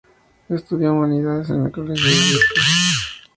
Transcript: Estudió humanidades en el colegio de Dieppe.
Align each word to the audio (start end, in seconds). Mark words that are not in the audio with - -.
Estudió 0.49 0.93
humanidades 0.93 1.51
en 1.51 1.67
el 1.67 1.71
colegio 1.71 2.03
de 2.03 2.11
Dieppe. 2.11 2.61